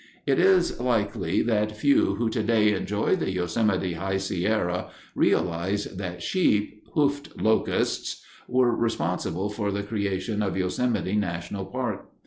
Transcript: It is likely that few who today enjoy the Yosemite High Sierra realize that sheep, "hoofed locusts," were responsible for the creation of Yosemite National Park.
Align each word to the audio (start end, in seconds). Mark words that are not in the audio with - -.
It 0.25 0.39
is 0.39 0.79
likely 0.79 1.43
that 1.43 1.77
few 1.77 2.15
who 2.15 2.27
today 2.27 2.73
enjoy 2.73 3.15
the 3.15 3.31
Yosemite 3.31 3.93
High 3.93 4.17
Sierra 4.17 4.89
realize 5.13 5.83
that 5.95 6.23
sheep, 6.23 6.83
"hoofed 6.95 7.39
locusts," 7.39 8.25
were 8.47 8.75
responsible 8.75 9.51
for 9.51 9.69
the 9.71 9.83
creation 9.83 10.41
of 10.41 10.57
Yosemite 10.57 11.13
National 11.15 11.65
Park. 11.67 12.07